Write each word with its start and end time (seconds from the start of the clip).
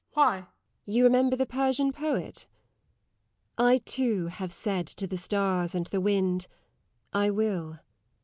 Why? 0.13 0.33
LADY 0.33 0.37
TORMINSTER. 0.37 0.51
You 0.87 1.03
remember 1.03 1.35
the 1.35 1.45
Persian 1.45 1.91
poet? 1.91 2.47
"I 3.59 3.77
too 3.85 4.25
have 4.29 4.51
said 4.51 4.87
to 4.87 5.05
the 5.05 5.15
stars 5.15 5.75
and 5.75 5.85
the 5.85 6.01
wind, 6.01 6.47
I 7.13 7.29
will. 7.29 7.77